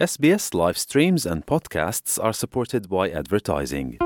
[0.00, 3.98] SBS live streams and podcasts are supported by advertising.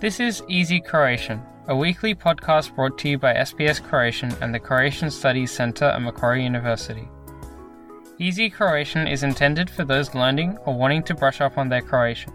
[0.00, 4.60] This is Easy Croatian, a weekly podcast brought to you by SBS Croatian and the
[4.60, 7.08] Croatian Studies Centre at Macquarie University.
[8.18, 12.34] Easy Croatian is intended for those learning or wanting to brush up on their Croatian.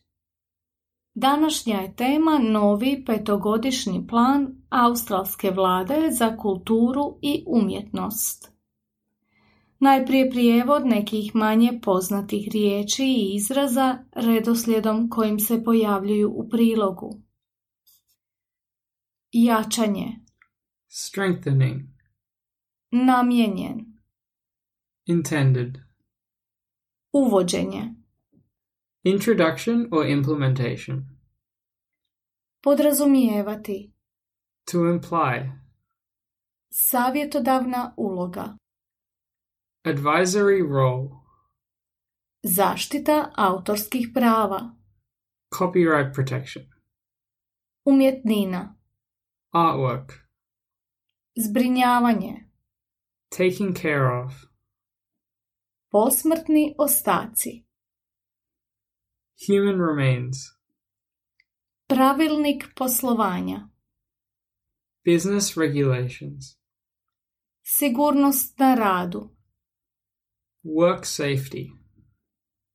[1.13, 8.51] Današnja je tema novi petogodišnji plan australske vlade za kulturu i umjetnost.
[9.79, 17.21] Najprije prijevod nekih manje poznatih riječi i izraza redoslijedom kojim se pojavljuju u prilogu.
[19.31, 20.07] Jačanje,
[20.87, 21.81] strengthening,
[22.91, 23.85] namijenjen,
[25.05, 25.77] intended,
[27.13, 28.00] uvođenje,
[29.03, 31.05] introduction or implementation,
[32.63, 33.91] podrazumijevati,
[34.71, 35.51] to imply,
[36.69, 38.57] savjetodavna uloga,
[39.85, 41.09] advisory role,
[42.43, 44.75] zaštita autorskih prava,
[45.49, 46.65] copyright protection,
[47.85, 48.75] umjetnina,
[49.53, 50.11] artwork,
[51.35, 52.49] zbrinjavanje,
[53.29, 54.31] taking care of,
[55.91, 57.70] posmrtni ostaci,
[59.47, 60.37] human remains,
[61.87, 63.69] pravilnik poslovanja,
[65.05, 66.57] business regulations,
[67.63, 69.29] sigurnost na radu,
[70.63, 71.71] work safety,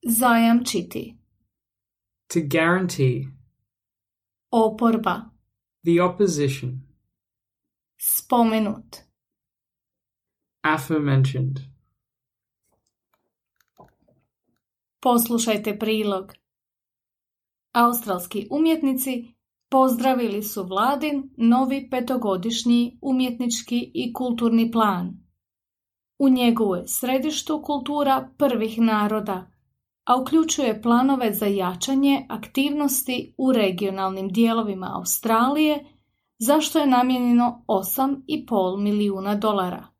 [0.07, 1.19] zajamčiti,
[2.27, 3.29] to guarantee,
[4.51, 5.31] oporba,
[5.85, 6.83] the opposition,
[7.97, 8.97] spomenut,
[10.63, 11.61] aforementioned.
[15.01, 16.33] Poslušajte prilog.
[17.77, 19.25] Australski umjetnici
[19.71, 25.13] pozdravili su vladin novi petogodišnji umjetnički i kulturni plan.
[26.19, 29.51] U njegovu je središtu kultura prvih naroda,
[30.05, 35.85] a uključuje planove za jačanje aktivnosti u regionalnim dijelovima Australije,
[36.39, 39.96] zašto je namijenjeno 8,5 milijuna dolara.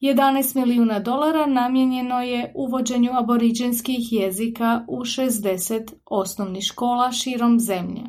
[0.00, 8.02] 11 milijuna dolara namijenjeno je uvođenju aboriđenskih jezika u 60 osnovnih škola širom zemlje.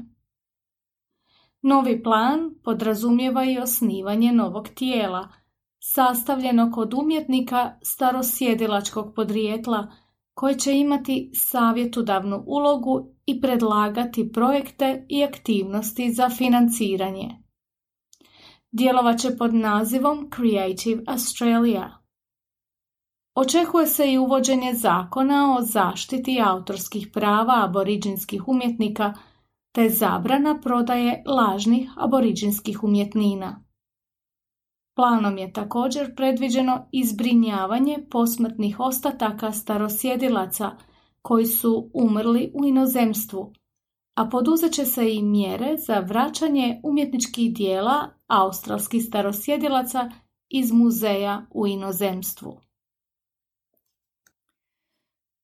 [1.62, 5.30] Novi plan podrazumijeva i osnivanje novog tijela,
[5.80, 9.88] sastavljenog od umjetnika starosjedilačkog podrijetla,
[10.34, 17.30] koje će imati savjetodavnu ulogu i predlagati projekte i aktivnosti za financiranje.
[18.72, 22.02] Djelovat će pod nazivom Creative Australia.
[23.36, 29.14] Očekuje se i uvođenje zakona o zaštiti autorskih prava aboriđinskih umjetnika
[29.76, 33.64] te zabrana prodaje lažnih aboriđinskih umjetnina.
[34.96, 40.72] Planom je također predviđeno izbrinjavanje posmrtnih ostataka starosjedilaca
[41.22, 43.54] koji su umrli u inozemstvu,
[44.16, 50.10] a poduzet će se i mjere za vraćanje umjetničkih dijela australskih starosjedilaca
[50.50, 52.62] iz muzeja u inozemstvu.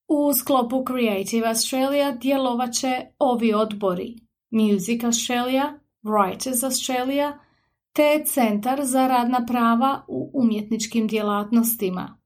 [0.07, 4.15] U sklopu Creative Australia djelovat će ovi odbori
[4.51, 7.39] Music Australia, Writers Australia
[7.93, 12.17] te Centar za radna prava u umjetničkim djelatnostima.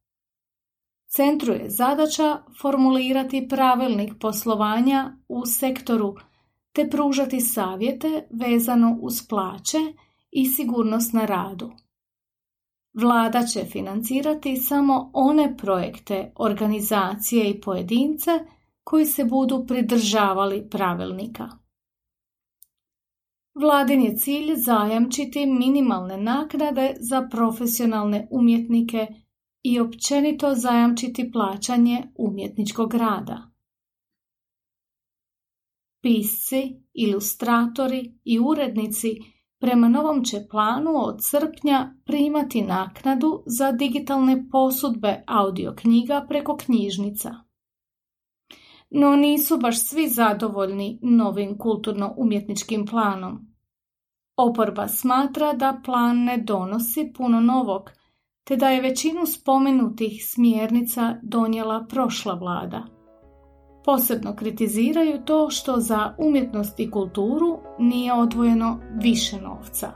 [1.08, 6.16] Centru je zadaća formulirati pravilnik poslovanja u sektoru
[6.74, 9.78] te pružati savjete vezano uz plaće
[10.32, 11.72] i sigurnost na radu.
[12.94, 18.32] Vlada će financirati samo one projekte, organizacije i pojedince
[18.84, 21.50] koji se budu pridržavali pravilnika.
[23.62, 29.08] Vladin je cilj zajamčiti minimalne naknade za profesionalne umjetnike
[29.64, 33.51] i općenito zajamčiti plaćanje umjetničkog rada.
[36.02, 39.18] Pisci, ilustratori i urednici
[39.60, 47.36] prema novom će planu od srpnja primati naknadu za digitalne posudbe audio knjiga preko knjižnica.
[48.90, 53.48] no nisu baš svi zadovoljni novim kulturno-umjetničkim planom.
[54.38, 57.90] Oporba smatra da plan ne donosi puno novog,
[58.44, 63.01] te da je većinu spomenutih smjernica donijela prošla vlada.
[63.86, 69.92] Posebno kritiziraju to što za umjetnost i kulturu nije odvojeno više novca.